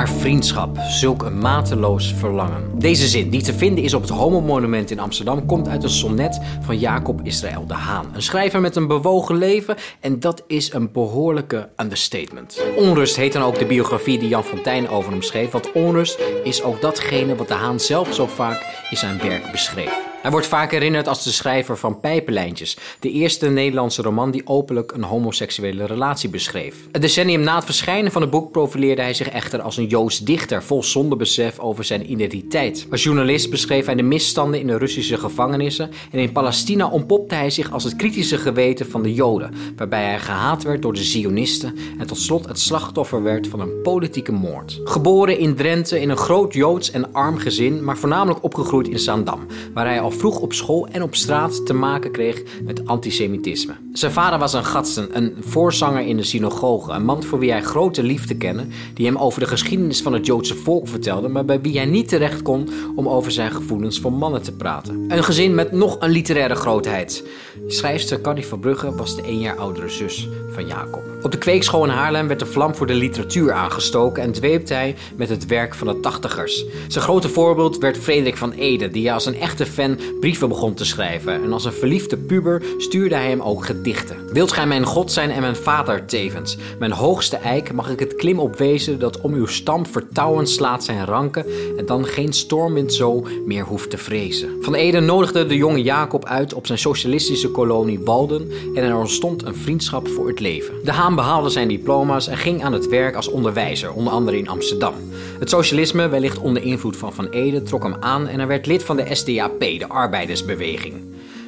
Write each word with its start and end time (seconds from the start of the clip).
naar 0.00 0.08
vriendschap, 0.08 0.78
zulk 0.78 1.22
een 1.22 1.38
mateloos 1.38 2.14
verlangen. 2.14 2.78
Deze 2.78 3.08
zin, 3.08 3.30
die 3.30 3.42
te 3.42 3.54
vinden 3.54 3.84
is 3.84 3.94
op 3.94 4.02
het 4.02 4.10
Homo-monument 4.10 4.90
in 4.90 4.98
Amsterdam, 4.98 5.46
komt 5.46 5.68
uit 5.68 5.82
een 5.82 5.90
sonnet 5.90 6.40
van 6.60 6.78
Jacob 6.78 7.20
Israël 7.22 7.66
de 7.66 7.74
Haan. 7.74 8.10
Een 8.14 8.22
schrijver 8.22 8.60
met 8.60 8.76
een 8.76 8.86
bewogen 8.86 9.36
leven 9.36 9.76
en 10.00 10.20
dat 10.20 10.44
is 10.46 10.72
een 10.72 10.92
behoorlijke 10.92 11.68
understatement. 11.76 12.62
Onrust 12.76 13.16
heet 13.16 13.32
dan 13.32 13.42
ook 13.42 13.58
de 13.58 13.66
biografie 13.66 14.18
die 14.18 14.28
Jan 14.28 14.44
Fontijn 14.44 14.88
over 14.88 15.10
hem 15.12 15.22
schreef, 15.22 15.50
want 15.50 15.72
onrust 15.72 16.18
is 16.44 16.62
ook 16.62 16.80
datgene 16.80 17.36
wat 17.36 17.48
de 17.48 17.54
Haan 17.54 17.80
zelf 17.80 18.14
zo 18.14 18.26
vaak 18.26 18.86
in 18.90 18.96
zijn 18.96 19.18
werk 19.18 19.50
beschreef. 19.50 20.09
Hij 20.22 20.30
wordt 20.30 20.46
vaak 20.46 20.70
herinnerd 20.70 21.08
als 21.08 21.24
de 21.24 21.30
schrijver 21.30 21.76
van 21.78 22.00
Pijpenlijntjes, 22.00 22.76
de 22.98 23.10
eerste 23.10 23.48
Nederlandse 23.48 24.02
roman 24.02 24.30
die 24.30 24.46
openlijk 24.46 24.92
een 24.92 25.02
homoseksuele 25.02 25.86
relatie 25.86 26.28
beschreef. 26.28 26.76
Het 26.92 27.02
decennium 27.02 27.40
na 27.40 27.54
het 27.54 27.64
verschijnen 27.64 28.12
van 28.12 28.22
het 28.22 28.30
boek 28.30 28.52
profileerde 28.52 29.02
hij 29.02 29.14
zich 29.14 29.28
echter 29.28 29.60
als 29.60 29.76
een 29.76 29.86
Joods 29.86 30.18
dichter, 30.18 30.62
vol 30.62 30.82
zondebesef 30.82 31.58
over 31.58 31.84
zijn 31.84 32.10
identiteit. 32.10 32.86
Als 32.90 33.02
journalist 33.02 33.50
beschreef 33.50 33.86
hij 33.86 33.94
de 33.94 34.02
misstanden 34.02 34.60
in 34.60 34.66
de 34.66 34.78
Russische 34.78 35.16
gevangenissen 35.18 35.90
en 36.10 36.18
in 36.18 36.32
Palestina 36.32 36.88
ontpopte 36.88 37.34
hij 37.34 37.50
zich 37.50 37.72
als 37.72 37.84
het 37.84 37.96
kritische 37.96 38.38
geweten 38.38 38.90
van 38.90 39.02
de 39.02 39.14
Joden, 39.14 39.54
waarbij 39.76 40.04
hij 40.04 40.18
gehaat 40.18 40.62
werd 40.62 40.82
door 40.82 40.94
de 40.94 41.04
Zionisten 41.04 41.74
en 41.98 42.06
tot 42.06 42.18
slot 42.18 42.48
het 42.48 42.58
slachtoffer 42.58 43.22
werd 43.22 43.48
van 43.48 43.60
een 43.60 43.82
politieke 43.82 44.32
moord. 44.32 44.80
Geboren 44.84 45.38
in 45.38 45.54
Drenthe 45.54 46.00
in 46.00 46.10
een 46.10 46.16
groot 46.16 46.54
Joods 46.54 46.90
en 46.90 47.12
arm 47.12 47.38
gezin, 47.38 47.84
maar 47.84 47.98
voornamelijk 47.98 48.44
opgegroeid 48.44 48.88
in 48.88 48.98
Zaandam, 48.98 49.46
waar 49.74 49.86
hij 49.86 50.00
al 50.00 50.08
vroeg 50.12 50.40
op 50.40 50.52
school 50.52 50.88
en 50.88 51.02
op 51.02 51.14
straat 51.14 51.66
te 51.66 51.74
maken 51.74 52.10
kreeg 52.10 52.42
met 52.64 52.86
antisemitisme. 52.86 53.74
Zijn 53.92 54.12
vader 54.12 54.38
was 54.38 54.52
een 54.52 54.64
gatsten, 54.64 55.16
een 55.16 55.36
voorzanger 55.40 56.06
in 56.06 56.16
de 56.16 56.22
synagoge, 56.22 56.92
een 56.92 57.04
man 57.04 57.22
voor 57.22 57.38
wie 57.38 57.50
hij 57.50 57.62
grote 57.62 58.02
liefde 58.02 58.36
kende, 58.36 58.66
die 58.94 59.06
hem 59.06 59.16
over 59.16 59.40
de 59.40 59.46
geschiedenis 59.46 60.02
van 60.02 60.12
het 60.12 60.26
Joodse 60.26 60.54
volk 60.54 60.88
vertelde, 60.88 61.28
maar 61.28 61.44
bij 61.44 61.60
wie 61.60 61.76
hij 61.76 61.86
niet 61.86 62.08
terecht 62.08 62.42
kon 62.42 62.68
om 62.94 63.08
over 63.08 63.32
zijn 63.32 63.50
gevoelens 63.50 64.00
voor 64.00 64.12
mannen 64.12 64.42
te 64.42 64.52
praten. 64.52 65.04
Een 65.08 65.24
gezin 65.24 65.54
met 65.54 65.72
nog 65.72 65.96
een 66.00 66.10
literaire 66.10 66.54
grootheid. 66.54 67.24
Schrijfster 67.66 68.20
Connie 68.20 68.46
van 68.46 68.60
Brugge 68.60 68.94
was 68.94 69.16
de 69.16 69.22
één 69.22 69.40
jaar 69.40 69.56
oudere 69.56 69.88
zus 69.88 70.28
van 70.50 70.66
Jacob. 70.66 71.02
Op 71.22 71.30
de 71.30 71.38
kweekschool 71.38 71.84
in 71.84 71.90
Haarlem 71.90 72.26
werd 72.26 72.40
de 72.40 72.46
vlam 72.46 72.74
voor 72.74 72.86
de 72.86 72.94
literatuur 72.94 73.52
aangestoken 73.52 74.22
en 74.22 74.32
dweepte 74.32 74.74
hij 74.74 74.96
met 75.16 75.28
het 75.28 75.46
werk 75.46 75.74
van 75.74 75.86
de 75.86 76.00
tachtigers. 76.00 76.64
Zijn 76.88 77.04
grote 77.04 77.28
voorbeeld 77.28 77.78
werd 77.78 77.98
Frederik 77.98 78.36
van 78.36 78.52
Ede, 78.52 78.90
die 78.90 79.12
als 79.12 79.26
een 79.26 79.40
echte 79.40 79.66
fan 79.66 79.98
brieven 80.20 80.48
begon 80.48 80.74
te 80.74 80.84
schrijven. 80.84 81.42
En 81.42 81.52
als 81.52 81.64
een 81.64 81.72
verliefde 81.72 82.16
puber 82.16 82.62
stuurde 82.78 83.14
hij 83.14 83.28
hem 83.28 83.40
ook 83.40 83.64
gedichten. 83.64 84.16
Wilt 84.32 84.52
gij 84.52 84.66
mijn 84.66 84.84
God 84.84 85.12
zijn 85.12 85.30
en 85.30 85.40
mijn 85.40 85.56
vader 85.56 86.06
tevens? 86.06 86.56
Mijn 86.78 86.92
hoogste 86.92 87.36
eik, 87.36 87.72
mag 87.72 87.90
ik 87.90 87.98
het 87.98 88.14
klim 88.14 88.38
opwezen 88.38 88.98
dat 88.98 89.20
om 89.20 89.34
uw 89.34 89.46
stam 89.46 89.86
vertouwen 89.86 90.46
slaat 90.46 90.84
zijn 90.84 91.04
ranken 91.04 91.46
en 91.76 91.86
dan 91.86 92.04
geen 92.04 92.32
stormwind 92.32 92.94
zo 92.94 93.26
meer 93.46 93.64
hoeft 93.64 93.90
te 93.90 93.98
vrezen. 93.98 94.48
Van 94.60 94.74
Ede 94.74 95.00
nodigde 95.00 95.46
de 95.46 95.56
jonge 95.56 95.82
Jacob 95.82 96.24
uit 96.24 96.54
op 96.54 96.66
zijn 96.66 96.78
socialistische 96.78 97.50
kolonie 97.50 98.00
Walden 98.04 98.50
en 98.74 98.84
er 98.84 98.96
ontstond 98.96 99.44
een 99.44 99.54
vriendschap 99.54 100.08
voor 100.08 100.28
het 100.28 100.40
leven. 100.40 100.74
De 100.84 100.92
Haan 100.92 101.14
behaalde 101.14 101.48
zijn 101.48 101.68
diploma's 101.68 102.28
en 102.28 102.36
ging 102.36 102.64
aan 102.64 102.72
het 102.72 102.88
werk 102.88 103.16
als 103.16 103.28
onderwijzer, 103.28 103.92
onder 103.92 104.12
andere 104.12 104.38
in 104.38 104.48
Amsterdam. 104.48 104.94
Het 105.40 105.50
socialisme, 105.50 106.08
wellicht 106.08 106.38
onder 106.38 106.62
invloed 106.62 106.96
van 106.96 107.12
Van 107.12 107.28
Ede, 107.28 107.62
trok 107.62 107.82
hem 107.82 107.96
aan 108.00 108.26
en 108.26 108.38
hij 108.38 108.46
werd 108.46 108.66
lid 108.66 108.82
van 108.82 108.96
de 108.96 109.14
SDAP, 109.14 109.60
de 109.60 109.88
arbeidersbeweging. 109.88 110.94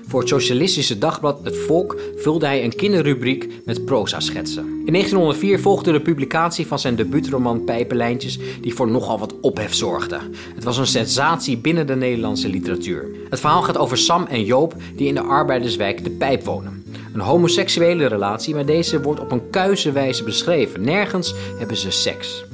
Voor 0.07 0.21
het 0.21 0.29
Socialistische 0.29 0.99
Dagblad 0.99 1.41
Het 1.43 1.57
Volk 1.57 2.01
vulde 2.17 2.47
hij 2.47 2.65
een 2.65 2.77
kinderrubriek 2.77 3.49
met 3.65 3.85
proza-schetsen. 3.85 4.63
In 4.85 4.93
1904 4.93 5.61
volgde 5.61 5.93
de 5.93 6.01
publicatie 6.01 6.67
van 6.67 6.79
zijn 6.79 6.97
debuutroman 6.97 7.65
Pijpenlijntjes, 7.65 8.39
die 8.61 8.75
voor 8.75 8.91
nogal 8.91 9.19
wat 9.19 9.35
ophef 9.41 9.75
zorgde. 9.75 10.19
Het 10.55 10.65
was 10.65 10.79
een 10.79 10.87
sensatie 10.87 11.59
binnen 11.59 11.87
de 11.87 11.97
Nederlandse 11.97 12.49
literatuur. 12.49 13.09
Het 13.29 13.41
verhaal 13.41 13.63
gaat 13.63 13.79
over 13.79 13.99
Sam 13.99 14.27
en 14.27 14.45
Joop, 14.45 14.75
die 14.97 15.09
in 15.09 15.15
de 15.15 15.23
arbeiderswijk 15.23 16.05
De 16.05 16.11
Pijp 16.11 16.45
wonen. 16.45 16.85
Een 17.15 17.21
homoseksuele 17.21 18.07
relatie, 18.07 18.55
maar 18.55 18.67
deze 18.67 19.03
wordt 19.03 19.21
op 19.21 19.33
een 19.33 19.51
kuise 19.51 19.93
wijze 19.93 20.25
beschreven. 20.25 20.85
Nergens 20.85 21.35
hebben 21.59 21.77
ze 21.77 21.91
seks. 21.91 22.45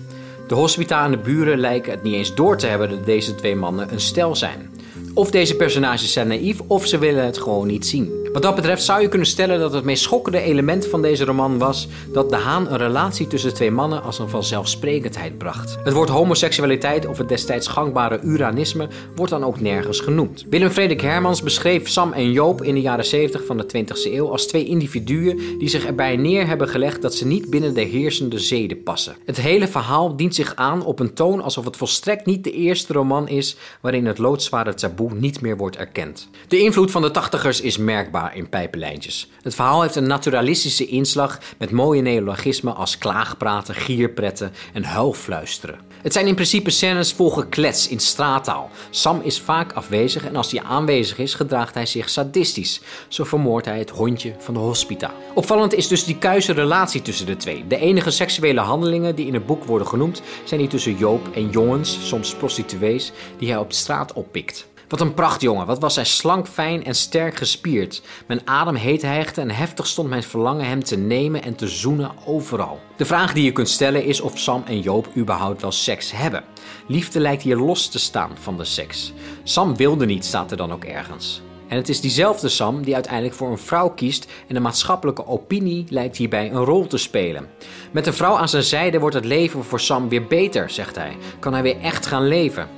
De 0.49 0.55
hospita 0.55 1.05
en 1.05 1.11
de 1.11 1.17
buren 1.17 1.59
lijken 1.59 1.93
het 1.93 2.03
niet 2.03 2.15
eens 2.15 2.35
door 2.35 2.57
te 2.57 2.67
hebben 2.67 2.91
dat 2.91 3.05
deze 3.05 3.35
twee 3.35 3.57
mannen 3.57 3.93
een 3.93 4.01
stel 4.01 4.37
zijn. 4.37 4.71
Of 5.15 5.31
deze 5.31 5.57
personages 5.57 6.13
zijn 6.13 6.29
naïef 6.29 6.61
of 6.67 6.87
ze 6.87 6.99
willen 6.99 7.25
het 7.25 7.39
gewoon 7.39 7.67
niet 7.67 7.87
zien. 7.87 8.28
Wat 8.33 8.43
dat 8.43 8.55
betreft 8.55 8.83
zou 8.83 9.01
je 9.01 9.09
kunnen 9.09 9.27
stellen 9.27 9.61
dat 9.61 9.73
het 9.73 9.85
meest 9.85 10.03
schokkende 10.03 10.41
element 10.41 10.87
van 10.87 11.03
deze 11.03 11.25
roman 11.25 11.59
was 11.59 11.89
dat 12.13 12.31
De 12.31 12.37
Haan 12.37 12.69
een 12.71 12.77
relatie 12.77 13.27
tussen 13.27 13.55
twee 13.55 13.71
mannen 13.71 14.03
als 14.03 14.19
een 14.19 14.29
vanzelfsprekendheid 14.29 15.39
bracht. 15.39 15.79
Het 15.85 15.93
woord 15.93 16.09
homoseksualiteit 16.09 17.07
of 17.07 17.19
het 17.19 17.29
destijds 17.29 17.67
gangbare 17.67 18.21
uranisme 18.23 18.89
wordt 19.17 19.33
dan 19.33 19.45
ook 19.45 19.61
nergens 19.61 20.01
genoemd. 20.01 20.45
Willem 20.51 20.71
Frederik 20.71 21.01
Hermans 21.01 21.43
beschreef 21.43 21.89
Sam 21.89 22.13
en 22.13 22.33
Joop 22.33 22.63
in 22.63 22.75
de 22.75 22.81
jaren 22.81 23.05
70 23.05 23.47
van 23.47 23.57
de 23.57 23.67
20e 23.77 24.13
eeuw 24.13 24.31
als 24.31 24.47
twee 24.47 24.65
individuen 24.65 25.59
die 25.59 25.69
zich 25.69 25.87
erbij 25.87 26.17
neer 26.17 26.47
hebben 26.47 26.69
gelegd 26.69 27.03
dat 27.03 27.15
ze 27.15 27.27
niet 27.27 27.51
binnen 27.51 27.75
de 27.75 27.81
heersende 27.81 28.39
zeden 28.39 28.83
passen. 28.83 29.17
Het 29.25 29.41
hele 29.41 29.69
verhaal 29.69 30.17
dient 30.17 30.35
zich 30.35 30.55
aan 30.55 30.85
op 30.85 31.01
een 31.01 31.15
toon 31.15 31.43
alsof 31.43 31.65
het 31.65 31.77
volstrekt 31.77 32.27
niet 32.27 32.45
de 32.45 32.53
eerste 32.53 32.93
roman 32.93 33.29
is 33.29 33.57
waarin 33.81 34.07
het 34.07 34.19
loodzware 34.19 34.75
taboe 34.75 35.15
niet 35.15 35.41
meer 35.41 35.57
wordt 35.57 35.77
erkend. 35.77 36.29
De 36.49 36.59
invloed 36.59 36.91
van 36.91 37.03
de 37.03 37.11
tachtigers 37.11 37.61
is 37.61 37.79
merkbaar 37.79 38.18
in 38.27 38.49
pijpenlijntjes. 38.49 39.31
Het 39.43 39.55
verhaal 39.55 39.83
heeft 39.83 39.97
een 39.97 40.07
naturalistische 40.07 40.87
inslag 40.87 41.39
met 41.59 41.71
mooie 41.71 42.03
neologismen 42.03 42.77
als 42.77 42.99
klaagpraten, 42.99 43.75
gierpretten 43.75 44.53
en 44.73 44.85
huilfluisteren. 44.85 45.79
Het 46.03 46.13
zijn 46.13 46.27
in 46.27 46.35
principe 46.35 46.71
scènes 46.71 47.13
vol 47.13 47.31
geklets 47.31 47.89
in 47.89 48.01
straattaal. 48.01 48.71
Sam 48.91 49.21
is 49.21 49.41
vaak 49.41 49.73
afwezig 49.73 50.27
en 50.27 50.37
als 50.37 50.51
hij 50.51 50.63
aanwezig 50.63 51.19
is, 51.19 51.35
gedraagt 51.35 51.75
hij 51.75 51.87
zich 51.87 52.09
sadistisch. 52.09 52.81
Zo 53.09 53.25
vermoordt 53.25 53.67
hij 53.67 53.79
het 53.79 53.91
hondje 53.91 54.35
van 54.39 54.55
de 54.55 54.61
hospita. 54.61 55.13
Opvallend 55.35 55.75
is 55.75 55.89
dus 55.89 56.05
die 56.05 56.19
kuise 56.19 56.53
relatie 56.53 57.03
tussen 57.03 57.27
de 57.27 57.37
twee. 57.37 57.67
De 57.67 57.79
enige 57.79 58.11
seksuele 58.11 58.61
handelingen 58.61 59.15
die 59.15 59.27
in 59.27 59.35
het 59.35 59.47
boek 59.47 59.65
worden 59.65 59.87
genoemd, 59.87 60.23
zijn 60.45 60.61
die 60.61 60.69
tussen 60.69 60.97
Joop 60.97 61.29
en 61.35 61.51
jongens, 61.51 62.09
soms 62.09 62.35
prostituees, 62.35 63.13
die 63.39 63.49
hij 63.49 63.59
op 63.59 63.73
straat 63.73 64.13
oppikt. 64.13 64.68
Wat 64.89 65.01
een 65.01 65.15
prachtjongen, 65.15 65.67
wat 65.67 65.79
was 65.79 65.95
hij 65.95 66.05
slank, 66.05 66.49
fijn 66.49 66.85
en 66.85 66.95
sterk 66.95 67.37
gespierd. 67.37 68.03
Mijn 68.27 68.41
adem 68.45 68.75
heet 68.75 69.03
hijgde 69.03 69.41
en 69.41 69.51
heftig 69.51 69.87
stond 69.87 70.09
mijn 70.09 70.23
verlangen 70.23 70.67
hem 70.67 70.85
te 70.85 70.97
nemen 70.97 71.43
en 71.43 71.55
te 71.55 71.69
zoenen 71.69 72.11
overal. 72.27 72.81
De 72.97 73.05
vraag 73.05 73.33
die 73.33 73.45
je 73.45 73.53
kunt 73.53 73.69
stellen 73.69 74.05
is 74.05 74.21
of 74.21 74.39
Sam 74.39 74.63
en 74.67 74.81
Joop 74.81 75.09
überhaupt 75.17 75.61
wel 75.61 75.73
seks 75.73 76.13
hebben. 76.13 76.45
Liefde 76.87 77.21
lijkt 77.21 77.43
hier 77.43 77.57
los 77.57 77.89
te 77.89 77.99
staan 77.99 78.31
van 78.41 78.57
de 78.57 78.65
seks. 78.65 79.13
Sam 79.43 79.77
wilde 79.77 80.07
niet, 80.07 80.25
staat 80.25 80.51
er 80.51 80.57
dan 80.57 80.73
ook 80.73 80.85
ergens. 80.85 81.43
En 81.69 81.77
het 81.77 81.89
is 81.89 82.01
diezelfde 82.01 82.49
Sam 82.49 82.85
die 82.85 82.95
uiteindelijk 82.95 83.35
voor 83.35 83.51
een 83.51 83.59
vrouw 83.59 83.89
kiest 83.89 84.27
en 84.47 84.55
de 84.55 84.61
maatschappelijke 84.61 85.27
opinie 85.27 85.85
lijkt 85.89 86.17
hierbij 86.17 86.51
een 86.51 86.65
rol 86.65 86.87
te 86.87 86.97
spelen. 86.97 87.49
Met 87.91 88.07
een 88.07 88.15
vrouw 88.15 88.37
aan 88.37 88.49
zijn 88.49 88.63
zijde 88.63 88.99
wordt 88.99 89.15
het 89.15 89.25
leven 89.25 89.65
voor 89.65 89.81
Sam 89.81 90.09
weer 90.09 90.27
beter, 90.27 90.71
zegt 90.71 90.97
hij. 90.97 91.17
Kan 91.39 91.53
hij 91.53 91.63
weer 91.63 91.81
echt 91.81 92.07
gaan 92.07 92.29
leven. 92.29 92.78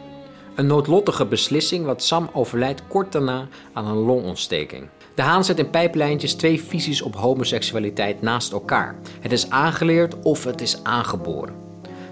Een 0.60 0.66
noodlottige 0.66 1.26
beslissing, 1.26 1.84
want 1.84 2.02
Sam 2.02 2.30
overlijdt 2.32 2.82
kort 2.88 3.12
daarna 3.12 3.48
aan 3.72 3.86
een 3.86 3.96
longontsteking. 3.96 4.88
De 5.14 5.22
Haan 5.22 5.44
zet 5.44 5.58
in 5.58 5.70
pijplijntjes 5.70 6.34
twee 6.34 6.62
visies 6.62 7.02
op 7.02 7.16
homoseksualiteit 7.16 8.22
naast 8.22 8.52
elkaar. 8.52 8.98
Het 9.20 9.32
is 9.32 9.50
aangeleerd 9.50 10.14
of 10.22 10.44
het 10.44 10.60
is 10.60 10.84
aangeboren. 10.84 11.54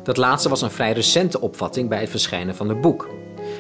Dat 0.02 0.16
laatste 0.16 0.48
was 0.48 0.62
een 0.62 0.70
vrij 0.70 0.92
recente 0.92 1.40
opvatting 1.40 1.88
bij 1.88 2.00
het 2.00 2.10
verschijnen 2.10 2.56
van 2.56 2.68
het 2.68 2.80
boek. 2.80 3.08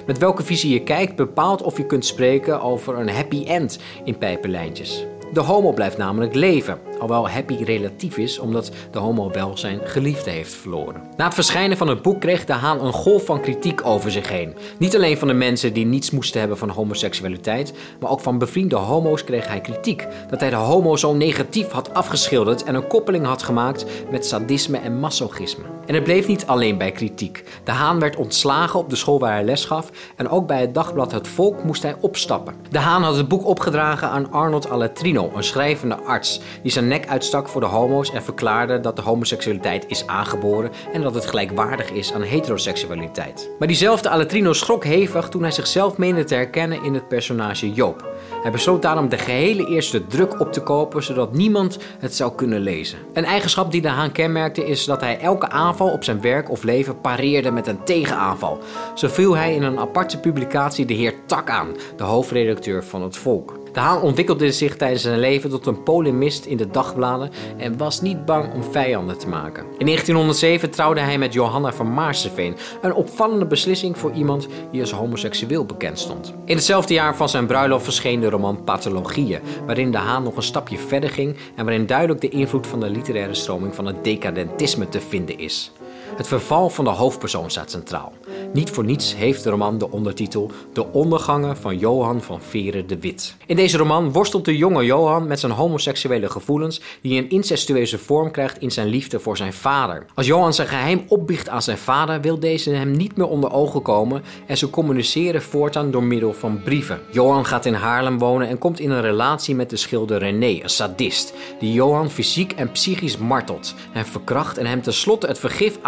Met 0.06 0.18
welke 0.18 0.44
visie 0.44 0.72
je 0.72 0.82
kijkt 0.82 1.16
bepaalt 1.16 1.62
of 1.62 1.76
je 1.76 1.86
kunt 1.86 2.06
spreken 2.06 2.60
over 2.60 2.98
een 2.98 3.10
happy 3.10 3.44
end 3.44 3.78
in 4.04 4.18
pijpenlijntjes. 4.18 5.04
De 5.32 5.40
homo 5.40 5.72
blijft 5.72 5.96
namelijk 5.96 6.34
leven, 6.34 6.78
alhoewel 7.00 7.28
happy 7.28 7.64
relatief 7.64 8.18
is 8.18 8.38
omdat 8.38 8.70
de 8.90 8.98
homo 8.98 9.30
wel 9.30 9.56
zijn 9.56 9.80
geliefde 9.84 10.30
heeft 10.30 10.54
verloren. 10.54 11.02
Na 11.16 11.24
het 11.24 11.34
verschijnen 11.34 11.76
van 11.76 11.88
het 11.88 12.02
boek 12.02 12.20
kreeg 12.20 12.44
de 12.44 12.52
Haan 12.52 12.84
een 12.84 12.92
golf 12.92 13.24
van 13.24 13.40
kritiek 13.40 13.86
over 13.86 14.10
zich 14.10 14.28
heen. 14.28 14.56
Niet 14.78 14.96
alleen 14.96 15.18
van 15.18 15.28
de 15.28 15.34
mensen 15.34 15.72
die 15.72 15.86
niets 15.86 16.10
moesten 16.10 16.40
hebben 16.40 16.58
van 16.58 16.68
homoseksualiteit, 16.68 17.72
maar 18.00 18.10
ook 18.10 18.20
van 18.20 18.38
bevriende 18.38 18.76
homo's 18.76 19.24
kreeg 19.24 19.48
hij 19.48 19.60
kritiek. 19.60 20.06
Dat 20.30 20.40
hij 20.40 20.50
de 20.50 20.56
homo 20.56 20.96
zo 20.96 21.14
negatief 21.14 21.70
had 21.70 21.94
afgeschilderd 21.94 22.64
en 22.64 22.74
een 22.74 22.86
koppeling 22.86 23.26
had 23.26 23.42
gemaakt 23.42 23.84
met 24.10 24.26
sadisme 24.26 24.78
en 24.78 25.00
masochisme. 25.00 25.64
En 25.86 25.94
het 25.94 26.04
bleef 26.04 26.26
niet 26.26 26.46
alleen 26.46 26.78
bij 26.78 26.92
kritiek. 26.92 27.44
De 27.64 27.70
Haan 27.70 27.98
werd 27.98 28.16
ontslagen 28.16 28.78
op 28.78 28.90
de 28.90 28.96
school 28.96 29.18
waar 29.18 29.32
hij 29.32 29.44
les 29.44 29.64
gaf 29.64 29.90
en 30.16 30.28
ook 30.28 30.46
bij 30.46 30.60
het 30.60 30.74
dagblad 30.74 31.12
Het 31.12 31.28
Volk 31.28 31.64
moest 31.64 31.82
hij 31.82 31.96
opstappen. 32.00 32.54
De 32.70 32.78
Haan 32.78 33.02
had 33.02 33.16
het 33.16 33.28
boek 33.28 33.46
opgedragen 33.46 34.08
aan 34.08 34.32
Arnold 34.32 34.70
Aletrino, 34.70 35.30
een 35.34 35.44
schrijvende 35.44 35.96
arts, 35.96 36.40
die 36.62 36.72
zijn 36.72 36.87
nek 36.88 37.08
uitstak 37.08 37.48
voor 37.48 37.60
de 37.60 37.66
homo's 37.66 38.12
en 38.12 38.22
verklaarde 38.22 38.80
dat 38.80 38.96
de 38.96 39.02
homoseksualiteit 39.02 39.84
is 39.88 40.06
aangeboren 40.06 40.70
en 40.92 41.02
dat 41.02 41.14
het 41.14 41.26
gelijkwaardig 41.26 41.90
is 41.90 42.12
aan 42.12 42.22
heteroseksualiteit. 42.22 43.50
Maar 43.58 43.68
diezelfde 43.68 44.08
Aletrino 44.08 44.52
schrok 44.52 44.84
hevig 44.84 45.28
toen 45.28 45.42
hij 45.42 45.50
zichzelf 45.50 45.96
meende 45.96 46.24
te 46.24 46.34
herkennen 46.34 46.82
in 46.82 46.94
het 46.94 47.08
personage 47.08 47.72
Joop. 47.72 48.16
Hij 48.42 48.50
besloot 48.50 48.82
daarom 48.82 49.08
de 49.08 49.18
gehele 49.18 49.66
eerste 49.66 50.06
druk 50.06 50.40
op 50.40 50.52
te 50.52 50.62
kopen, 50.62 51.02
zodat 51.02 51.32
niemand 51.32 51.78
het 51.98 52.14
zou 52.14 52.34
kunnen 52.34 52.60
lezen. 52.60 52.98
Een 53.12 53.24
eigenschap 53.24 53.72
die 53.72 53.80
de 53.80 53.88
Haan 53.88 54.12
kenmerkte 54.12 54.66
is 54.66 54.84
dat 54.84 55.00
hij 55.00 55.18
elke 55.20 55.48
aanval 55.48 55.90
op 55.90 56.04
zijn 56.04 56.20
werk 56.20 56.50
of 56.50 56.62
leven 56.62 57.00
pareerde 57.00 57.50
met 57.50 57.66
een 57.66 57.84
tegenaanval. 57.84 58.58
Zo 58.94 59.08
viel 59.08 59.36
hij 59.36 59.54
in 59.54 59.62
een 59.62 59.78
aparte 59.78 60.18
publicatie 60.18 60.86
de 60.86 60.94
heer 60.94 61.14
Tak 61.26 61.50
aan, 61.50 61.76
de 61.96 62.04
hoofdredacteur 62.04 62.84
van 62.84 63.02
het 63.02 63.16
Volk. 63.16 63.57
De 63.72 63.80
Haan 63.80 64.02
ontwikkelde 64.02 64.52
zich 64.52 64.76
tijdens 64.76 65.02
zijn 65.02 65.18
leven 65.18 65.50
tot 65.50 65.66
een 65.66 65.82
polemist 65.82 66.44
in 66.44 66.56
de 66.56 66.70
dagbladen 66.70 67.30
en 67.56 67.76
was 67.76 68.00
niet 68.00 68.24
bang 68.24 68.54
om 68.54 68.62
vijanden 68.62 69.18
te 69.18 69.28
maken. 69.28 69.64
In 69.78 69.86
1907 69.86 70.70
trouwde 70.70 71.00
hij 71.00 71.18
met 71.18 71.32
Johanna 71.32 71.72
van 71.72 71.94
Maarseveen, 71.94 72.56
een 72.82 72.94
opvallende 72.94 73.46
beslissing 73.46 73.98
voor 73.98 74.12
iemand 74.12 74.48
die 74.70 74.80
als 74.80 74.92
homoseksueel 74.92 75.64
bekend 75.64 75.98
stond. 75.98 76.34
In 76.44 76.56
hetzelfde 76.56 76.94
jaar 76.94 77.16
van 77.16 77.28
zijn 77.28 77.46
bruiloft 77.46 77.84
verscheen 77.84 78.20
de 78.20 78.30
roman 78.30 78.64
Pathologieën, 78.64 79.40
waarin 79.66 79.90
de 79.90 79.98
Haan 79.98 80.22
nog 80.22 80.36
een 80.36 80.42
stapje 80.42 80.78
verder 80.78 81.10
ging 81.10 81.36
en 81.56 81.64
waarin 81.64 81.86
duidelijk 81.86 82.20
de 82.20 82.28
invloed 82.28 82.66
van 82.66 82.80
de 82.80 82.90
literaire 82.90 83.34
stroming 83.34 83.74
van 83.74 83.86
het 83.86 84.04
decadentisme 84.04 84.88
te 84.88 85.00
vinden 85.00 85.38
is. 85.38 85.72
Het 86.16 86.26
verval 86.26 86.70
van 86.70 86.84
de 86.84 86.90
hoofdpersoon 86.90 87.50
staat 87.50 87.70
centraal. 87.70 88.12
Niet 88.52 88.70
voor 88.70 88.84
niets 88.84 89.16
heeft 89.16 89.42
de 89.42 89.50
roman 89.50 89.78
de 89.78 89.90
ondertitel 89.90 90.50
De 90.72 90.92
ondergangen 90.92 91.56
van 91.56 91.78
Johan 91.78 92.22
van 92.22 92.42
Veren 92.42 92.86
de 92.86 92.98
Wit. 92.98 93.36
In 93.46 93.56
deze 93.56 93.76
roman 93.76 94.12
worstelt 94.12 94.44
de 94.44 94.56
jonge 94.56 94.84
Johan 94.84 95.26
met 95.26 95.40
zijn 95.40 95.52
homoseksuele 95.52 96.30
gevoelens 96.30 96.80
die 97.02 97.18
een 97.18 97.30
incestueuze 97.30 97.98
vorm 97.98 98.30
krijgt 98.30 98.60
in 98.60 98.70
zijn 98.70 98.86
liefde 98.88 99.20
voor 99.20 99.36
zijn 99.36 99.52
vader. 99.52 100.06
Als 100.14 100.26
Johan 100.26 100.54
zijn 100.54 100.68
geheim 100.68 101.04
opbiecht 101.08 101.48
aan 101.48 101.62
zijn 101.62 101.78
vader 101.78 102.20
wil 102.20 102.38
deze 102.38 102.70
hem 102.70 102.90
niet 102.90 103.16
meer 103.16 103.28
onder 103.28 103.52
ogen 103.52 103.82
komen 103.82 104.22
en 104.46 104.56
ze 104.56 104.70
communiceren 104.70 105.42
voortaan 105.42 105.90
door 105.90 106.02
middel 106.02 106.32
van 106.32 106.62
brieven. 106.62 107.00
Johan 107.10 107.46
gaat 107.46 107.66
in 107.66 107.74
Haarlem 107.74 108.18
wonen 108.18 108.48
en 108.48 108.58
komt 108.58 108.80
in 108.80 108.90
een 108.90 109.00
relatie 109.00 109.54
met 109.54 109.70
de 109.70 109.76
schilder 109.76 110.18
René, 110.18 110.62
een 110.62 110.70
sadist, 110.70 111.34
die 111.58 111.72
Johan 111.72 112.10
fysiek 112.10 112.52
en 112.52 112.72
psychisch 112.72 113.16
martelt, 113.16 113.74
hem 113.90 114.04
verkracht 114.04 114.58
en 114.58 114.66
hem 114.66 114.82
tenslotte 114.82 115.26
het 115.26 115.38
vergif 115.38 115.78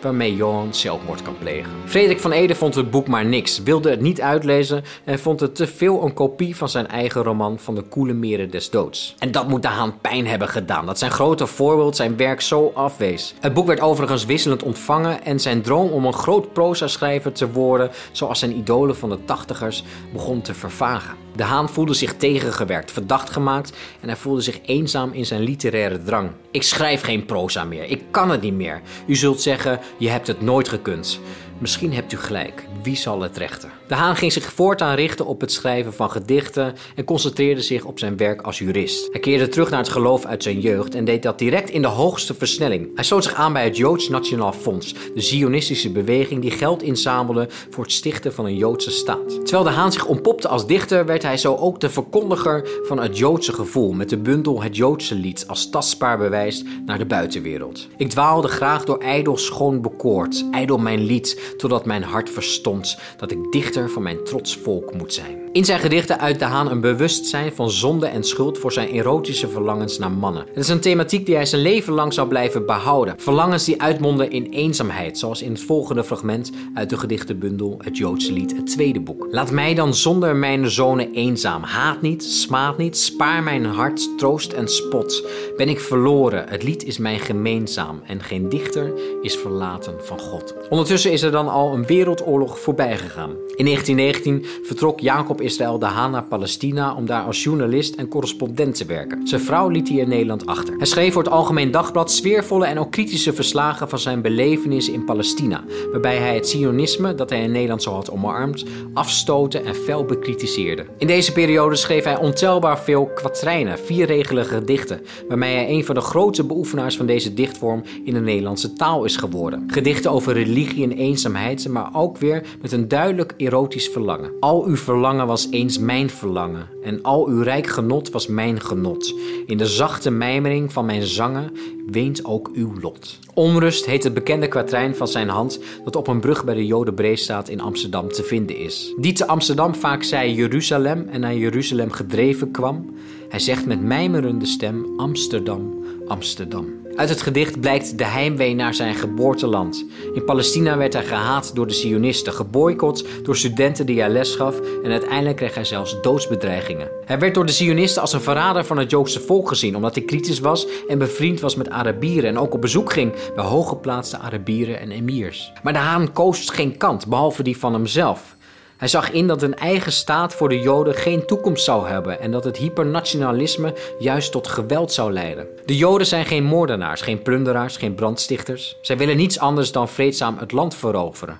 waarmee 0.00 0.36
Johan 0.36 0.74
zelfmoord 0.74 1.22
kan 1.22 1.38
plegen. 1.38 1.72
Frederik 1.84 2.20
van 2.20 2.32
Ede 2.32 2.54
vond 2.54 2.74
het 2.74 2.90
boek 2.90 3.06
maar 3.06 3.24
niks, 3.24 3.62
wilde 3.62 3.90
het 3.90 4.00
niet 4.00 4.20
uitlezen 4.20 4.84
en 5.04 5.18
vond 5.18 5.40
het 5.40 5.54
te 5.54 5.66
veel 5.66 6.04
een 6.04 6.14
kopie 6.14 6.56
van 6.56 6.68
zijn 6.68 6.88
eigen 6.88 7.22
roman 7.22 7.58
van 7.58 7.74
de 7.74 7.82
koele 7.82 8.12
meren 8.12 8.50
des 8.50 8.70
doods. 8.70 9.14
En 9.18 9.30
dat 9.30 9.48
moet 9.48 9.62
de 9.62 9.92
pijn 10.00 10.26
hebben 10.26 10.48
gedaan, 10.48 10.86
dat 10.86 10.98
zijn 10.98 11.10
grote 11.10 11.46
voorbeeld 11.46 11.96
zijn 11.96 12.16
werk 12.16 12.40
zo 12.40 12.70
afwees. 12.74 13.34
Het 13.40 13.54
boek 13.54 13.66
werd 13.66 13.80
overigens 13.80 14.24
wisselend 14.24 14.62
ontvangen 14.62 15.24
en 15.24 15.40
zijn 15.40 15.62
droom 15.62 15.90
om 15.90 16.04
een 16.04 16.12
groot 16.12 16.52
proza-schrijver 16.52 17.32
te 17.32 17.50
worden, 17.50 17.90
zoals 18.12 18.38
zijn 18.38 18.56
idolen 18.56 18.96
van 18.96 19.08
de 19.08 19.24
tachtigers, 19.24 19.84
begon 20.12 20.40
te 20.40 20.54
vervagen. 20.54 21.25
De 21.36 21.42
Haan 21.42 21.68
voelde 21.68 21.94
zich 21.94 22.14
tegengewerkt, 22.14 22.92
verdacht 22.92 23.30
gemaakt 23.30 23.72
en 24.00 24.08
hij 24.08 24.16
voelde 24.16 24.40
zich 24.40 24.58
eenzaam 24.64 25.12
in 25.12 25.26
zijn 25.26 25.40
literaire 25.40 26.02
drang. 26.02 26.30
Ik 26.50 26.62
schrijf 26.62 27.02
geen 27.02 27.24
proza 27.24 27.64
meer, 27.64 27.84
ik 27.84 28.02
kan 28.10 28.30
het 28.30 28.40
niet 28.40 28.54
meer. 28.54 28.80
U 29.06 29.14
zult 29.14 29.40
zeggen, 29.40 29.80
je 29.98 30.08
hebt 30.08 30.26
het 30.26 30.40
nooit 30.40 30.68
gekund. 30.68 31.20
Misschien 31.58 31.92
hebt 31.92 32.12
u 32.12 32.16
gelijk. 32.16 32.64
Wie 32.82 32.96
zal 32.96 33.20
het 33.20 33.36
rechten? 33.36 33.70
De 33.88 33.94
Haan 33.94 34.16
ging 34.16 34.32
zich 34.32 34.52
voortaan 34.52 34.94
richten 34.94 35.26
op 35.26 35.40
het 35.40 35.52
schrijven 35.52 35.92
van 35.92 36.10
gedichten 36.10 36.74
en 36.94 37.04
concentreerde 37.04 37.60
zich 37.60 37.84
op 37.84 37.98
zijn 37.98 38.16
werk 38.16 38.40
als 38.40 38.58
jurist. 38.58 39.08
Hij 39.10 39.20
keerde 39.20 39.48
terug 39.48 39.70
naar 39.70 39.78
het 39.78 39.88
geloof 39.88 40.24
uit 40.24 40.42
zijn 40.42 40.60
jeugd 40.60 40.94
en 40.94 41.04
deed 41.04 41.22
dat 41.22 41.38
direct 41.38 41.70
in 41.70 41.82
de 41.82 41.88
hoogste 41.88 42.34
versnelling. 42.34 42.88
Hij 42.94 43.04
sloot 43.04 43.24
zich 43.24 43.34
aan 43.34 43.52
bij 43.52 43.64
het 43.64 43.76
Joods 43.76 44.08
Nationaal 44.08 44.52
Fonds, 44.52 44.94
de 45.14 45.20
Zionistische 45.20 45.92
beweging 45.92 46.42
die 46.42 46.50
geld 46.50 46.82
inzamelde 46.82 47.48
voor 47.70 47.84
het 47.84 47.92
stichten 47.92 48.32
van 48.32 48.44
een 48.44 48.56
Joodse 48.56 48.90
staat. 48.90 49.28
Terwijl 49.28 49.64
de 49.64 49.70
Haan 49.70 49.92
zich 49.92 50.06
ontpopte 50.06 50.48
als 50.48 50.66
dichter, 50.66 51.06
werd 51.06 51.22
hij 51.22 51.36
zo 51.36 51.54
ook 51.54 51.80
de 51.80 51.90
verkondiger 51.90 52.68
van 52.82 53.00
het 53.00 53.18
Joodse 53.18 53.52
gevoel 53.52 53.92
met 53.92 54.08
de 54.08 54.18
bundel 54.18 54.62
Het 54.62 54.76
Joodse 54.76 55.14
Lied 55.14 55.44
als 55.48 55.70
tastbaar 55.70 56.18
bewijs 56.18 56.64
naar 56.86 56.98
de 56.98 57.06
buitenwereld. 57.06 57.88
Ik 57.96 58.10
dwaalde 58.10 58.48
graag 58.48 58.84
door 58.84 58.98
ijdel 58.98 59.36
schoon 59.36 59.80
bekoord, 59.80 60.44
ijdel 60.50 60.78
mijn 60.78 61.04
lied, 61.04 61.54
totdat 61.56 61.86
mijn 61.86 62.02
hart 62.02 62.30
verstond 62.30 62.98
dat 63.16 63.30
ik 63.30 63.52
dichter 63.52 63.74
van 63.84 64.02
mijn 64.02 64.24
trots 64.24 64.56
volk 64.56 64.94
moet 64.94 65.12
zijn. 65.12 65.45
In 65.56 65.64
zijn 65.64 65.80
gedichten 65.80 66.20
uit 66.20 66.38
de 66.38 66.44
Haan 66.44 66.70
een 66.70 66.80
bewustzijn 66.80 67.52
van 67.52 67.70
zonde 67.70 68.06
en 68.06 68.24
schuld 68.24 68.58
voor 68.58 68.72
zijn 68.72 68.88
erotische 68.88 69.48
verlangens 69.48 69.98
naar 69.98 70.10
mannen. 70.10 70.46
Het 70.46 70.56
is 70.56 70.68
een 70.68 70.80
thematiek 70.80 71.26
die 71.26 71.34
hij 71.34 71.46
zijn 71.46 71.62
leven 71.62 71.92
lang 71.92 72.12
zal 72.12 72.26
blijven 72.26 72.66
behouden. 72.66 73.14
Verlangens 73.18 73.64
die 73.64 73.82
uitmonden 73.82 74.30
in 74.30 74.46
eenzaamheid, 74.50 75.18
zoals 75.18 75.42
in 75.42 75.50
het 75.50 75.60
volgende 75.60 76.04
fragment 76.04 76.50
uit 76.74 76.90
de 76.90 76.96
gedichtenbundel 76.96 77.78
Het 77.82 77.96
Joodse 77.96 78.32
Lied, 78.32 78.56
het 78.56 78.66
tweede 78.66 79.00
boek. 79.00 79.26
Laat 79.30 79.50
mij 79.50 79.74
dan 79.74 79.94
zonder 79.94 80.36
mijn 80.36 80.70
zonen 80.70 81.12
eenzaam. 81.12 81.62
Haat 81.62 82.02
niet, 82.02 82.24
smaad 82.24 82.78
niet, 82.78 82.98
spaar 82.98 83.42
mijn 83.42 83.64
hart, 83.64 84.18
troost 84.18 84.52
en 84.52 84.68
spot. 84.68 85.28
Ben 85.56 85.68
ik 85.68 85.80
verloren, 85.80 86.48
het 86.48 86.62
lied 86.62 86.84
is 86.84 86.98
mij 86.98 87.18
gemeenzaam 87.18 88.02
en 88.06 88.22
geen 88.22 88.48
dichter 88.48 88.92
is 89.22 89.36
verlaten 89.36 89.94
van 89.98 90.18
God. 90.18 90.54
Ondertussen 90.68 91.12
is 91.12 91.22
er 91.22 91.30
dan 91.30 91.48
al 91.48 91.74
een 91.74 91.86
wereldoorlog 91.86 92.60
voorbij 92.60 92.96
gegaan. 92.96 93.30
In 93.56 93.64
1919 93.64 94.44
vertrok 94.62 95.00
Jacob 95.00 95.44
Israël 95.46 95.78
de 95.78 95.86
Haan 95.86 96.10
naar 96.10 96.24
Palestina 96.24 96.94
om 96.94 97.06
daar 97.06 97.22
als 97.22 97.42
journalist 97.42 97.94
en 97.94 98.08
correspondent 98.08 98.74
te 98.74 98.84
werken. 98.84 99.28
Zijn 99.28 99.40
vrouw 99.40 99.68
liet 99.68 99.88
hij 99.88 99.98
in 99.98 100.08
Nederland 100.08 100.46
achter. 100.46 100.76
Hij 100.76 100.86
schreef 100.86 101.12
voor 101.12 101.22
het 101.22 101.32
Algemeen 101.32 101.70
Dagblad 101.70 102.10
sfeervolle 102.10 102.66
en 102.66 102.78
ook 102.78 102.90
kritische 102.90 103.32
verslagen 103.32 103.88
van 103.88 103.98
zijn 103.98 104.22
belevenissen 104.22 104.92
in 104.92 105.04
Palestina, 105.04 105.64
waarbij 105.92 106.16
hij 106.16 106.34
het 106.34 106.48
sionisme 106.48 107.14
dat 107.14 107.30
hij 107.30 107.42
in 107.42 107.50
Nederland 107.50 107.82
zo 107.82 107.92
had 107.92 108.10
omarmd, 108.10 108.64
afstoten 108.94 109.64
en 109.64 109.74
fel 109.74 110.04
bekritiseerde. 110.04 110.86
In 110.98 111.06
deze 111.06 111.32
periode 111.32 111.76
schreef 111.76 112.04
hij 112.04 112.18
ontelbaar 112.18 112.78
veel 112.78 113.10
kwatrijnen, 113.14 113.78
vierregelige 113.78 114.54
gedichten, 114.54 115.00
waarmee 115.28 115.54
hij 115.54 115.68
een 115.68 115.84
van 115.84 115.94
de 115.94 116.00
grootste 116.00 116.44
beoefenaars 116.44 116.96
van 116.96 117.06
deze 117.06 117.34
dichtvorm 117.34 117.82
in 118.04 118.14
de 118.14 118.20
Nederlandse 118.20 118.72
taal 118.72 119.04
is 119.04 119.16
geworden. 119.16 119.64
Gedichten 119.66 120.10
over 120.10 120.32
religie 120.32 120.84
en 120.84 120.92
eenzaamheid, 120.92 121.68
maar 121.68 121.90
ook 121.92 122.18
weer 122.18 122.42
met 122.62 122.72
een 122.72 122.88
duidelijk 122.88 123.34
erotisch 123.36 123.88
verlangen. 123.88 124.30
Al 124.40 124.64
uw 124.64 124.76
verlangen 124.76 125.26
was 125.36 125.50
eens 125.50 125.78
mijn 125.78 126.10
verlangen, 126.10 126.68
en 126.82 127.02
al 127.02 127.26
uw 127.26 127.42
rijk 127.42 127.66
genot 127.66 128.10
was 128.10 128.26
mijn 128.26 128.60
genot. 128.60 129.14
In 129.46 129.56
de 129.56 129.66
zachte 129.66 130.10
mijmering 130.10 130.72
van 130.72 130.84
mijn 130.84 131.02
zangen 131.02 131.52
weent 131.86 132.24
ook 132.24 132.50
uw 132.54 132.80
lot. 132.80 133.18
Onrust 133.34 133.86
heet 133.86 134.04
het 134.04 134.14
bekende 134.14 134.48
kwatrijn 134.48 134.96
van 134.96 135.08
zijn 135.08 135.28
hand 135.28 135.60
dat 135.84 135.96
op 135.96 136.06
een 136.06 136.20
brug 136.20 136.44
bij 136.44 136.54
de 136.54 136.66
Jodenbreestraat 136.66 137.48
in 137.48 137.60
Amsterdam 137.60 138.08
te 138.08 138.22
vinden 138.22 138.56
is. 138.56 138.94
Die 138.98 139.12
te 139.12 139.26
Amsterdam 139.26 139.74
vaak 139.74 140.02
zei 140.02 140.34
Jeruzalem 140.34 141.08
en 141.08 141.20
naar 141.20 141.36
Jeruzalem 141.36 141.90
gedreven 141.90 142.50
kwam. 142.50 142.94
Hij 143.28 143.40
zegt 143.40 143.66
met 143.66 143.82
mijmerende 143.82 144.46
stem 144.46 144.86
Amsterdam, 144.96 145.84
Amsterdam. 146.06 146.84
Uit 146.96 147.08
het 147.08 147.22
gedicht 147.22 147.60
blijkt 147.60 147.98
de 147.98 148.04
heimwee 148.04 148.54
naar 148.54 148.74
zijn 148.74 148.94
geboorteland. 148.94 149.84
In 150.14 150.24
Palestina 150.24 150.76
werd 150.76 150.92
hij 150.92 151.04
gehaat 151.04 151.54
door 151.54 151.66
de 151.66 151.74
Zionisten, 151.74 152.32
geboycott 152.32 153.04
door 153.22 153.36
studenten 153.36 153.86
die 153.86 154.00
hij 154.00 154.08
les 154.08 154.34
gaf 154.34 154.60
en 154.82 154.90
uiteindelijk 154.90 155.36
kreeg 155.36 155.54
hij 155.54 155.64
zelfs 155.64 156.00
doodsbedreigingen. 156.02 156.88
Hij 157.04 157.18
werd 157.18 157.34
door 157.34 157.46
de 157.46 157.52
Zionisten 157.52 158.02
als 158.02 158.12
een 158.12 158.20
verrader 158.20 158.64
van 158.64 158.78
het 158.78 158.90
Joodse 158.90 159.20
volk 159.20 159.48
gezien, 159.48 159.76
omdat 159.76 159.94
hij 159.94 160.04
kritisch 160.04 160.40
was 160.40 160.66
en 160.88 160.98
bevriend 160.98 161.40
was 161.40 161.56
met 161.56 161.70
Arabieren 161.70 162.30
en 162.30 162.38
ook 162.38 162.54
op 162.54 162.60
bezoek 162.60 162.92
ging 162.92 163.14
bij 163.34 163.44
hooggeplaatste 163.44 164.18
Arabieren 164.18 164.80
en 164.80 164.90
emirs. 164.90 165.52
Maar 165.62 165.72
de 165.72 165.78
Haan 165.78 166.12
koos 166.12 166.50
geen 166.50 166.76
kant, 166.76 167.06
behalve 167.06 167.42
die 167.42 167.58
van 167.58 167.72
hemzelf. 167.72 168.35
Hij 168.76 168.88
zag 168.88 169.10
in 169.10 169.26
dat 169.26 169.42
een 169.42 169.56
eigen 169.56 169.92
staat 169.92 170.34
voor 170.34 170.48
de 170.48 170.60
Joden 170.60 170.94
geen 170.94 171.26
toekomst 171.26 171.64
zou 171.64 171.88
hebben 171.88 172.20
en 172.20 172.30
dat 172.30 172.44
het 172.44 172.56
hypernationalisme 172.56 173.74
juist 173.98 174.32
tot 174.32 174.48
geweld 174.48 174.92
zou 174.92 175.12
leiden. 175.12 175.46
De 175.64 175.76
Joden 175.76 176.06
zijn 176.06 176.26
geen 176.26 176.44
moordenaars, 176.44 177.00
geen 177.00 177.22
plunderaars, 177.22 177.76
geen 177.76 177.94
brandstichters. 177.94 178.76
Zij 178.82 178.96
willen 178.96 179.16
niets 179.16 179.38
anders 179.38 179.72
dan 179.72 179.88
vreedzaam 179.88 180.38
het 180.38 180.52
land 180.52 180.74
veroveren. 180.74 181.38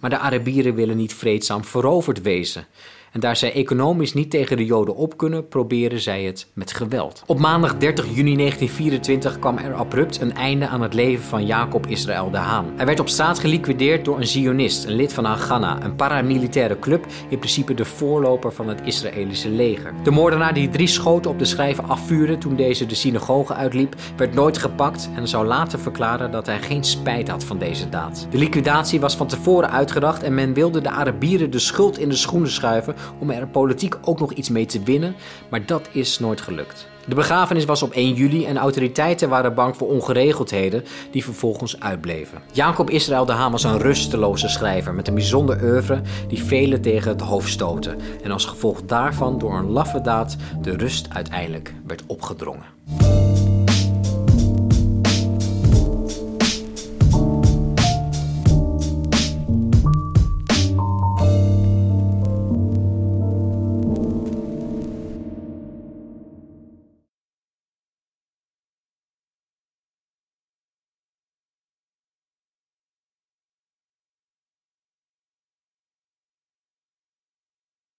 Maar 0.00 0.10
de 0.10 0.18
Arabieren 0.18 0.74
willen 0.74 0.96
niet 0.96 1.14
vreedzaam 1.14 1.64
veroverd 1.64 2.22
wezen. 2.22 2.66
En 3.12 3.20
daar 3.20 3.36
zij 3.36 3.52
economisch 3.52 4.14
niet 4.14 4.30
tegen 4.30 4.56
de 4.56 4.64
Joden 4.64 4.96
op 4.96 5.16
kunnen, 5.16 5.48
proberen 5.48 6.00
zij 6.00 6.22
het 6.22 6.46
met 6.52 6.72
geweld. 6.72 7.22
Op 7.26 7.38
maandag 7.38 7.76
30 7.76 8.04
juni 8.04 8.36
1924 8.36 9.38
kwam 9.38 9.58
er 9.58 9.74
abrupt 9.74 10.20
een 10.20 10.34
einde 10.34 10.68
aan 10.68 10.82
het 10.82 10.94
leven 10.94 11.24
van 11.24 11.46
Jacob 11.46 11.86
Israël 11.86 12.30
de 12.30 12.36
Haan. 12.36 12.72
Hij 12.76 12.86
werd 12.86 13.00
op 13.00 13.08
straat 13.08 13.38
geliquideerd 13.38 14.04
door 14.04 14.16
een 14.16 14.26
Zionist, 14.26 14.84
een 14.84 14.94
lid 14.94 15.12
van 15.12 15.24
Haganah, 15.24 15.82
een 15.82 15.96
paramilitaire 15.96 16.78
club, 16.78 17.06
in 17.28 17.38
principe 17.38 17.74
de 17.74 17.84
voorloper 17.84 18.52
van 18.52 18.68
het 18.68 18.80
Israëlische 18.84 19.50
leger. 19.50 19.94
De 20.02 20.10
moordenaar 20.10 20.54
die 20.54 20.68
drie 20.68 20.86
schoten 20.86 21.30
op 21.30 21.38
de 21.38 21.44
schrijver 21.44 21.84
afvuurde 21.84 22.38
toen 22.38 22.56
deze 22.56 22.86
de 22.86 22.94
synagoge 22.94 23.54
uitliep, 23.54 23.94
werd 24.16 24.34
nooit 24.34 24.58
gepakt 24.58 25.10
en 25.14 25.28
zou 25.28 25.46
later 25.46 25.78
verklaren 25.78 26.30
dat 26.30 26.46
hij 26.46 26.60
geen 26.60 26.84
spijt 26.84 27.28
had 27.28 27.44
van 27.44 27.58
deze 27.58 27.88
daad. 27.88 28.26
De 28.30 28.38
liquidatie 28.38 29.00
was 29.00 29.16
van 29.16 29.26
tevoren 29.26 29.70
uitgedacht 29.70 30.22
en 30.22 30.34
men 30.34 30.52
wilde 30.52 30.80
de 30.80 30.90
Arabieren 30.90 31.50
de 31.50 31.58
schuld 31.58 31.98
in 31.98 32.08
de 32.08 32.16
schoenen 32.16 32.50
schuiven 32.50 32.94
om 33.18 33.30
er 33.30 33.48
politiek 33.48 33.96
ook 34.04 34.20
nog 34.20 34.32
iets 34.32 34.48
mee 34.48 34.66
te 34.66 34.82
winnen, 34.82 35.14
maar 35.50 35.66
dat 35.66 35.88
is 35.92 36.18
nooit 36.18 36.40
gelukt. 36.40 36.86
De 37.08 37.14
begrafenis 37.14 37.64
was 37.64 37.82
op 37.82 37.92
1 37.92 38.14
juli 38.14 38.44
en 38.44 38.56
autoriteiten 38.56 39.28
waren 39.28 39.54
bang 39.54 39.76
voor 39.76 39.88
ongeregeldheden 39.88 40.84
die 41.10 41.24
vervolgens 41.24 41.80
uitbleven. 41.80 42.42
Jacob 42.52 42.90
Israël 42.90 43.24
de 43.24 43.32
Haan 43.32 43.52
was 43.52 43.64
een 43.64 43.78
rusteloze 43.78 44.48
schrijver 44.48 44.94
met 44.94 45.08
een 45.08 45.14
bijzonder 45.14 45.62
oeuvre 45.62 46.00
die 46.28 46.42
velen 46.42 46.80
tegen 46.80 47.10
het 47.10 47.20
hoofd 47.20 47.48
stoten 47.48 47.98
en 48.22 48.30
als 48.30 48.44
gevolg 48.44 48.82
daarvan 48.82 49.38
door 49.38 49.54
een 49.54 49.70
laffe 49.70 50.00
daad 50.00 50.36
de 50.62 50.76
rust 50.76 51.06
uiteindelijk 51.10 51.74
werd 51.86 52.02
opgedrongen. 52.06 53.27